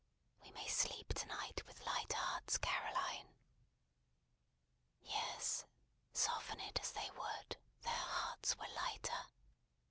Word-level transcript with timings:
We 0.41 0.49
may 0.53 0.65
sleep 0.67 1.09
to 1.13 1.27
night 1.27 1.63
with 1.67 1.85
light 1.85 2.11
hearts, 2.11 2.57
Caroline!" 2.57 3.35
Yes. 4.99 5.67
Soften 6.11 6.59
it 6.59 6.79
as 6.81 6.91
they 6.93 7.11
would, 7.11 7.57
their 7.83 7.93
hearts 7.93 8.55
were 8.57 8.65
lighter. 8.73 9.27